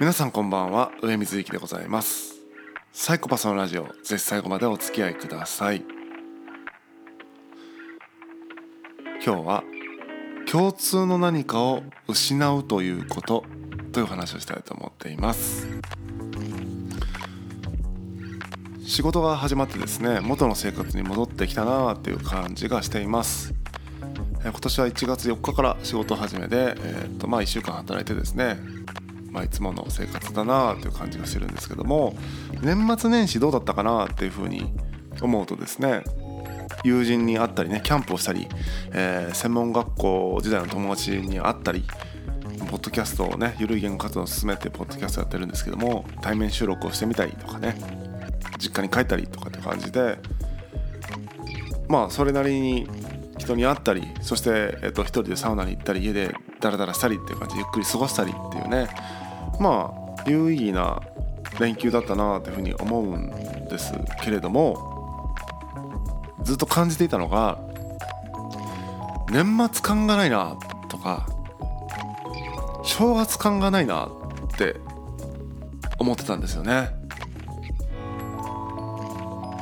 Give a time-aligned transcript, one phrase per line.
[0.00, 2.36] 皆さんこんばんは上水幸でございます。
[2.90, 5.84] サイコパスのラジオぜひ最後までお付き合いください。
[9.22, 9.62] 今日は
[10.50, 13.44] 共通の何かを失うということ
[13.92, 15.68] という話をしたいと思っています。
[18.86, 23.52] 仕事が始まってですね元の生活に戻ってきたなっていう感じがしています。
[24.42, 28.56] 今年は1月4日から仕事始めで、えー、とまあ1週間働いてですね
[29.30, 32.16] まあ、いつもの生活だなという感じがしてるんですけども
[32.62, 34.72] 年末年始どうだったかなっていうふうに
[35.20, 36.02] 思うとですね
[36.84, 38.48] 友人に会ったりねキャンプをしたり、
[38.92, 41.84] えー、専門学校時代の友達に会ったり
[42.70, 47.76] ポッドキャストをねゆるい言語活動を進めてポッドキャストやってるんですけども対面収録をしてみたりとかね
[48.58, 50.18] 実家に帰ったりとかって感じで
[51.88, 52.88] まあそれなりに
[53.40, 58.88] 人に会ったりそして、えっと、一人でサウナに行ったり家でダラダラしたりっていう感じでゆっくり過ごしたりっていうね。
[59.58, 61.00] まあ有意義な
[61.58, 63.30] 連休だったなというふうに思うん
[63.68, 63.92] です
[64.22, 65.34] けれども
[66.42, 67.58] ずっと感じていたのが
[69.30, 70.56] 年末感がないな
[70.88, 71.28] とか
[72.84, 74.10] 正月感がないなっ
[74.58, 74.76] て
[75.98, 76.90] 思ってたんですよね。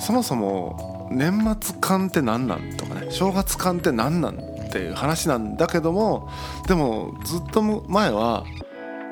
[0.00, 6.28] そもそも年末感って何なんとかね正月感って何なんっていう話なんだけども
[6.66, 8.44] でもずっと前は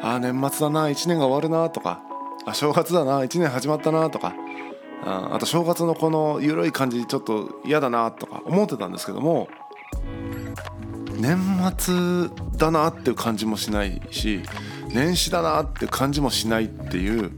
[0.03, 2.03] あ年末だな1年が終わるなとか
[2.45, 4.35] あ正月だな1年始まったなとか
[5.05, 9.49] ああと正月のこの緩い感じちょっと嫌だなとか思ってたんですけども
[11.19, 11.39] 年
[11.79, 14.43] 末だなっていう感じもしないし
[14.89, 17.31] 年始だなっていう感じもしないっていう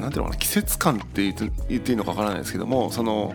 [0.00, 3.34] 何ていうのかな季節感って言っていいのかわからないですけどもその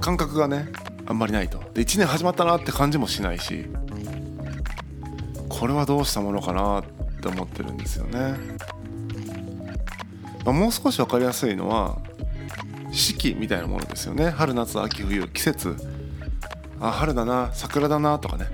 [0.00, 0.68] 感覚がね
[1.06, 1.58] あんまりないと。
[1.74, 3.66] で1年始まったなって感じもしないし
[5.48, 6.84] これはどうしたものかなっ
[7.20, 8.34] て思ってるんですよね、
[10.44, 11.98] まあ、もう少し分かりやすいのは
[12.90, 14.30] 四季みたいなものですよね。
[14.30, 15.76] 春夏秋冬季節。
[16.80, 18.46] あ春だな桜だなとかね。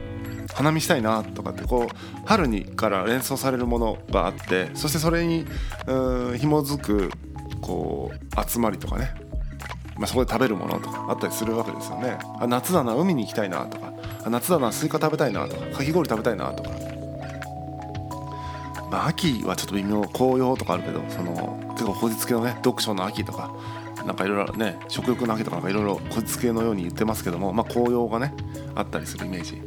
[0.54, 5.46] 花見したいなとかってこう春にから連想されるものがあってそしてそれに
[5.86, 7.12] うん紐づく
[7.60, 9.14] こう集まりとかね、
[9.96, 12.18] まあ、そこで食べるものとかあったりするわけですよね。
[12.40, 13.92] あ夏だな海に行きたいなとか。
[14.24, 16.70] あ夏だなスイカ食べたいなとかかき氷食べたいなとか。
[18.90, 23.54] まあ、秋はちょっと微妙紅葉とかあるけどその結構こじつけのね読書の秋とか
[24.06, 28.34] なんかいろいろね食欲の秋とかいろいろこじつけのように言ってますけども、まあ、紅葉がね
[28.74, 29.60] あったりするイメージ。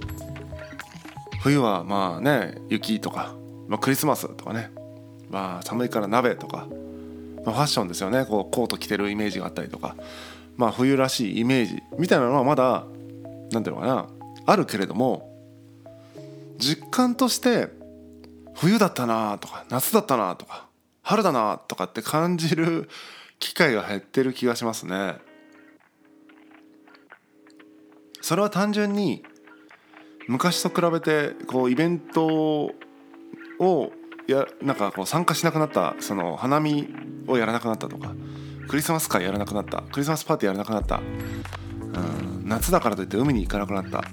[1.42, 3.36] 冬はまあね雪とか、
[3.68, 4.72] まあ、クリスマスとかね、
[5.30, 6.68] まあ、寒いから鍋とか、
[7.46, 8.26] まあ、ファッションですよね。
[8.26, 9.96] こうコート着てるイメージがあったりとか、
[10.58, 11.82] まあ、冬らしいイメージ。
[11.98, 12.86] みたいなのはまだ
[13.52, 14.08] 何ていうのかな。
[14.46, 15.30] あるけれども
[16.58, 17.70] 実感として
[18.56, 20.68] 冬だったなとか夏だったなとか
[21.04, 22.90] 春だなとかって感じる
[23.40, 25.16] 機会が減ってる気がしますね。
[28.22, 29.24] それは単純に
[30.28, 32.72] 昔と比べてこうイベント
[33.60, 33.92] を
[34.28, 36.88] やなんかこう参加しなくなったその花見
[37.28, 38.14] をやらなくなったとか
[38.68, 40.98] クリスマス会やらなくなったクリスマスパーティーやらなくなった。
[40.98, 41.00] う
[42.00, 44.04] ん夏だからといって海に行かなくなった。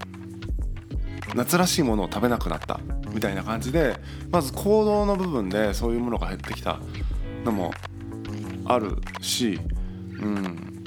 [1.34, 2.80] 夏らしいものを食べなくなった
[3.12, 3.96] みたいな感じで
[4.30, 6.80] まず行動の部分でそういうものが減ってきた
[7.44, 7.72] のも
[8.64, 9.60] あるし
[10.20, 10.84] うん。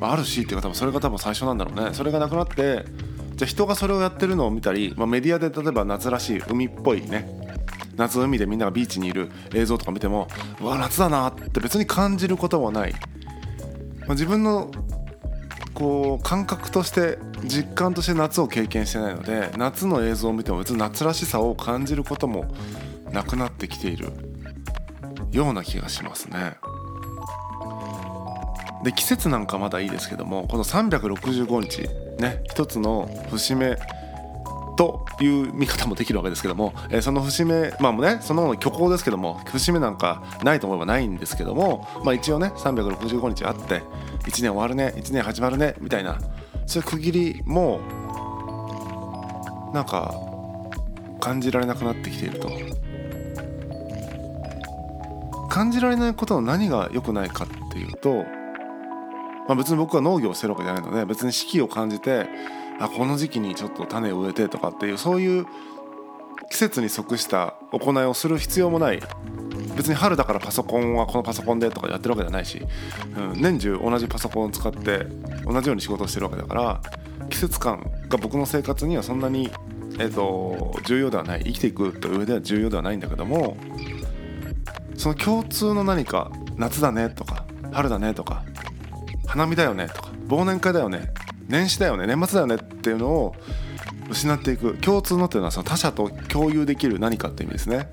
[0.00, 1.94] あるしっていうか多分それが多分最初なんだろうね。
[1.94, 2.84] それがなくなって
[3.34, 7.39] じゃあ人がそれをやってるのを見たり、まあ、メディアで例えば夏らしい海っぽいね
[7.96, 10.28] 夏の海でみんながビーチにいる映像とか見ても
[10.60, 12.98] うわ夏だなって別に感じることもない、ま
[14.08, 14.70] あ、自分の
[15.74, 22.54] こう感覚として実感として夏を経験してないので夏の映像を見ても別に夏らしさを感じることも
[23.12, 24.12] なくなってきている
[25.32, 26.56] ような気がしますね。
[28.84, 31.82] で季節なんかまだいいですけどもこの365日
[32.20, 33.76] ね一つの節目
[34.80, 43.82] という見方もできるわけですけども、えー、その節目まあねその虚構ですけども節目なんかないと思えばないんですけども、まあ、一応ね365日あって
[44.20, 46.18] 1年終わるね1年始まるねみたいな
[46.64, 47.78] そういう区切りも
[49.74, 50.14] なんか
[51.20, 52.48] 感じられなくなってきていると。
[55.50, 58.24] 感じられないことの何が良くないかっていうと、
[59.48, 62.28] まあ、別に僕は農業をしてるわけじゃないので別に四季を感じて
[62.80, 65.46] あこの時期にちょっと種を植えてとかっていうそういう
[66.50, 69.00] 季節に即した行いをする必要もない。
[69.76, 72.60] 別に春だからパソコンはこのパソコンでとかやってるわけじゃないし、
[73.16, 75.06] うん、年中同じパソコンを使って
[75.44, 76.82] 同じように仕事をしてるわけだから
[77.30, 79.48] 季節感が僕の生活にはそんなに、
[79.98, 81.44] えーと、重要ではない。
[81.44, 83.56] 生きていくという上では重要ではないんだけども
[84.96, 88.42] その共通の何か夏だねとか春だねとか
[89.26, 91.12] 花見だよねとか忘年会だよね
[91.50, 93.34] 年始だよね年末だよねっていうのを
[94.08, 97.88] 失っていく共通のっていうのはその他者と共有できる何かって意味ですね。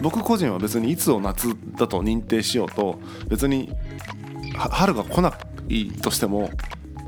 [0.00, 3.72] 僕個人は別にいつを夏だと認定しようと別に
[4.56, 5.36] 春が来な
[5.68, 6.50] いとしても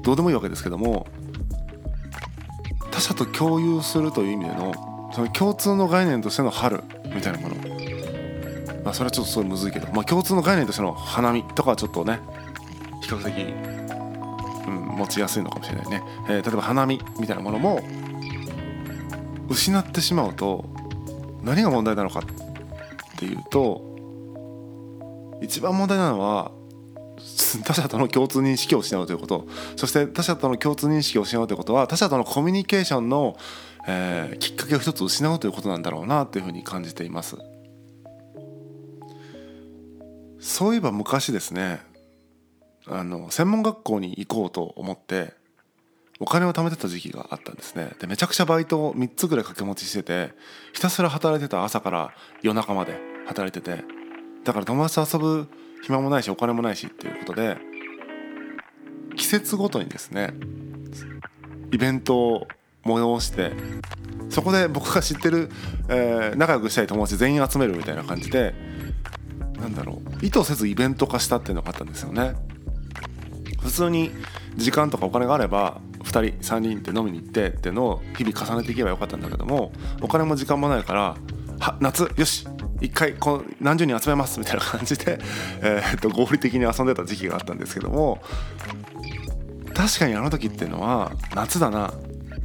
[0.02, 1.06] どうでもいいわけですけども
[2.90, 6.82] 他者と共有するという意味でのその共通の概念としての春
[7.14, 7.56] みたいなもの。
[8.84, 12.20] まあそれはちょっとすごいむずいけど、まあ、共通の概念としての花見とかはちょっとね
[13.02, 13.79] 比較的、
[15.00, 17.82] 持ちやすいのかもしれないね、えー、例えば花見みたいなものも
[19.48, 20.64] 失ってしまうと
[21.42, 23.90] 何が問題なのかっていうと
[25.42, 26.52] 一番問題なのは
[27.64, 29.46] 他者との共通認識を失うということ。
[29.76, 33.36] そして他者との共通認識を失うということは他者とのコミュニケーションの、
[33.86, 37.36] えー、きっかけを一つ失うということなんだろうなというふうに感じています。
[40.38, 41.80] そういえば昔ですね
[42.90, 45.32] あの専門学校に行こうと思って
[46.18, 47.92] お金を貯めてた時期があったんですね。
[47.98, 50.34] でめちゃくちゃバイトを3つぐらい掛け持ちしてて
[50.72, 53.84] ひたすら働いてた朝から夜中まで働いてて
[54.44, 55.48] だから友達と遊ぶ
[55.82, 57.56] 暇もないしお金もないしっていうことで
[59.16, 60.34] 季節ごとにですね
[61.72, 62.48] イベントを
[62.84, 63.52] 催して
[64.28, 65.50] そこで僕が知ってる、
[65.88, 68.54] えー、仲良くしたい友達全員集めるみたいな感じで
[69.58, 72.34] なんだろう意図せずイベント化したっていうのがあったんですよね。
[73.70, 74.10] 普通に
[74.56, 76.18] 時間とかお金があれば2人
[76.56, 79.72] 3人って飲みに行ってっていうのを日々重ねていけばよかったんだけども
[80.02, 81.16] お金も時間もないから
[81.60, 82.46] は夏よし
[82.80, 85.18] 一回この何十人集めますみたいな感じで、
[85.60, 88.22] えー、っと合理的に遊んでた時期があったんですけども
[89.74, 91.92] 確かにあの時っていうのは夏だな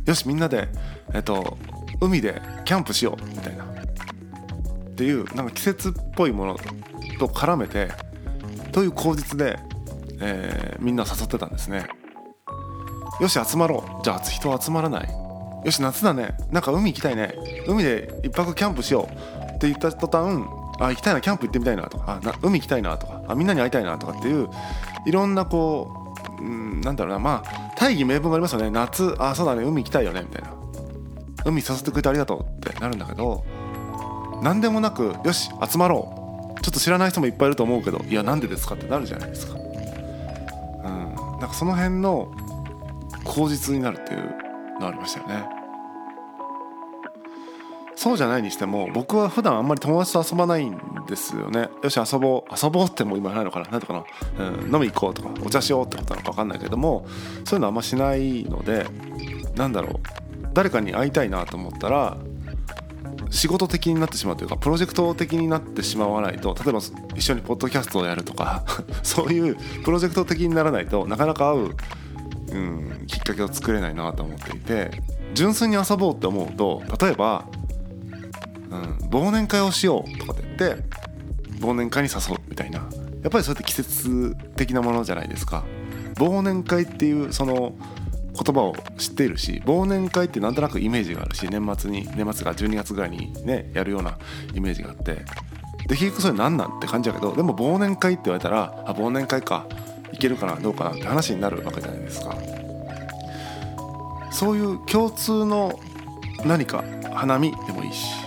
[0.06, 0.68] よしみんなで、
[1.14, 1.58] えっと、
[2.02, 3.64] 海でキャンプしようみたいな。
[3.64, 3.68] っ
[4.98, 6.58] ていうなんか季節っぽいもの
[7.20, 7.90] と絡めて
[8.72, 9.60] という口実で、
[10.22, 11.88] えー、みんな誘ってたんですね。
[13.22, 14.04] よし集まろう。
[14.04, 15.10] じゃあ人集まらない。
[15.64, 16.36] よし夏だね。
[16.52, 17.34] なんか海行きたいね。
[17.68, 19.56] 海で一泊キャンプしよう。
[19.56, 20.44] って言った途端
[20.80, 22.20] あ行きたいなキャンプ行ってみたいなとか。
[22.22, 23.22] あな海行きたいなとか。
[23.28, 24.50] あみんなに会いたいなとかっていう
[25.06, 27.20] いろんなこう、うん、なんだろうな。
[27.20, 28.70] まあ大義名分がありますよね。
[28.70, 29.64] 夏あそうだね。
[29.64, 30.22] 海行きたいよね。
[30.22, 30.54] みたいな。
[31.46, 33.46] 海誘ってくれてありがとうってなるんだけど
[34.42, 36.62] 何でもなくよし集まろう。
[36.62, 39.65] ちょっと知らない人もいっぱいいると思うけどいやなんでですかってなるじゃないですか。
[41.56, 42.32] その辺の
[43.24, 44.36] 口実になるっていう
[44.82, 45.48] のありましたよね。
[47.96, 53.94] そうじゃないにしても僕は普段あんまり友達と遊ばないんですよねよし遊ぼう遊ぼうってもう今ないのかな何とか
[54.38, 57.08] な、うん、飲み行こうとかお茶しようってことなのか分かんないけども
[57.46, 58.86] そういうのあんましないので
[59.56, 60.00] なんだろう
[60.54, 62.18] 誰かに会いたいなと思ったら
[63.32, 66.80] 仕事的になってしまうというかプロジェクト的になってしまわないと例えば
[67.16, 68.66] 一緒にポッドキャストをやるとか
[69.04, 71.76] そういうプロジェクト的にならないとなかなか会う、
[72.52, 74.92] うん、きっかけを作れないなと思っていて
[75.34, 77.46] 純粋に遊ぼうって思うと例えば
[78.70, 80.84] うん、忘年会をしようとかって言って
[81.60, 82.80] 忘年会に誘うみたいな。
[82.80, 85.64] やっぱりそれって季節的なものじゃないですか。
[86.16, 87.74] 忘年会っていうその
[88.36, 94.18] 言葉を知っているし忘年会ってなんとなくイメージがあるし年末に年末が12月ぐらいにねやるような
[94.54, 95.26] イメージがあって
[95.88, 99.66] で結局それ何なんって感じだけどでも忘年会って言われたらあ忘年会か
[100.12, 102.36] いけるかなどうかなって話になるわけじゃないですか。
[104.32, 105.80] そういう共通の
[106.44, 108.26] 何か花見でもいいし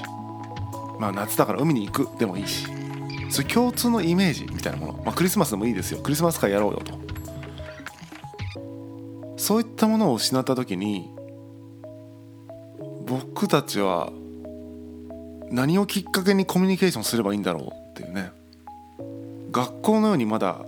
[0.98, 2.66] まあ、夏だから海に行くでもいいし
[3.30, 6.00] そういう共通のイメージみたいなもの、まあ、クリスマスでもいいですよ。
[6.00, 6.98] クリスマス会やろうよと。
[9.48, 11.08] そういったものを失った時に
[13.06, 14.12] 僕たちは
[15.50, 18.30] 何をきっかけにコミュニケーションすればいいんだろうっていうね。
[19.50, 20.66] 学校のようにまだ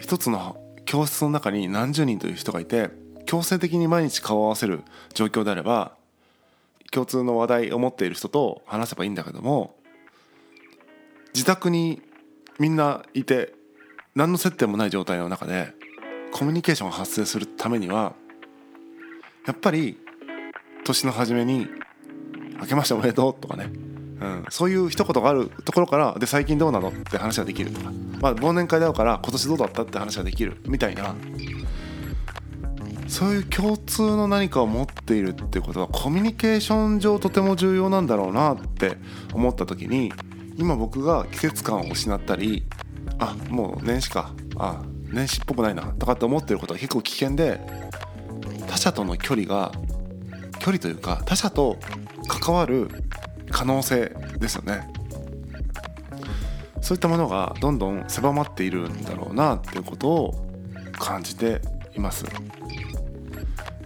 [0.00, 0.56] 一つの
[0.86, 2.88] 教室の中に何十人という人がいて
[3.26, 5.92] 強制的に毎日顔を合わせる状況であれば
[6.92, 9.76] 共通の話題を持っている人と話せばいいんだけども
[11.34, 12.00] 自宅に
[12.58, 13.52] みんないて
[14.14, 15.75] 何の接点もない状態の中で
[16.36, 18.12] コミュニケーションが発生するためには
[19.46, 19.98] やっぱり
[20.84, 21.66] 年の初めに
[22.60, 23.72] 「明けましておめでとう」とかね、
[24.20, 27.70] うん、そういう一言があるところからで最近どうなのって話ができる。
[27.70, 27.90] とか、
[28.20, 30.60] まあ、忘年会だから今年どうだったって話ができる。
[30.66, 31.14] みたいな。
[33.08, 38.98] そういう共通の何かを持っているっていうことはコミュニケーション上とても重要なんだろうなって
[39.32, 40.12] 思った時に
[40.58, 42.66] 今僕が季節感を失ったり
[43.18, 44.32] あもう年始か。
[44.58, 44.82] あ
[45.12, 47.60] 年始っぽくないなとかって思ってることは結構危険で
[48.66, 49.72] 他者との距離が
[50.58, 51.76] 距離というか他者と
[52.28, 52.90] 関わる
[53.50, 54.90] 可能性ですよね。
[56.80, 60.48] そういったものがどんどん狭まっているんだろうなっていうことを
[60.92, 61.60] 感じて
[61.96, 62.26] います。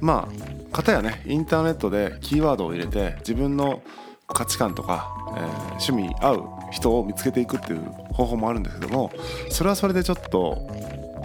[0.00, 0.28] ま
[0.72, 3.82] あかたやねインターネットでキーワードを入れて自分の
[4.26, 5.46] 価値観とか、えー、
[5.80, 7.80] 趣味合う人を見つけていくっていう
[8.12, 9.10] 方法もあるんですけども
[9.50, 10.70] それはそれでちょっと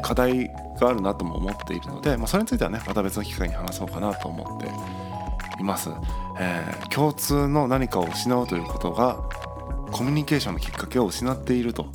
[0.06, 4.68] 課題があるなとも思っているので、まあ、それについてはねまた別の機会に話そうかなと思って
[5.60, 5.90] います、
[6.40, 9.16] えー、共通の何かを失うということが
[9.92, 11.88] コミュニケーションのきっかけを失っていると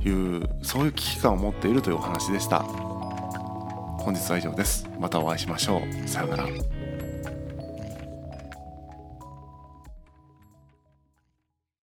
[0.00, 2.60] いうそういう危機感を持っているというお話でした。
[2.60, 4.88] 本日は以上です。
[4.98, 6.08] またお会いしましょう。
[6.08, 6.81] さようなら。